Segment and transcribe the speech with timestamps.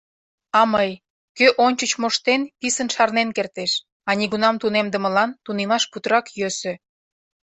[0.59, 0.89] А мый:
[1.37, 3.71] кӧ ончыч моштен, писын шарнен кертеш,
[4.09, 6.73] а нигунам тунемдымылан тунемаш путырак йӧсӧ.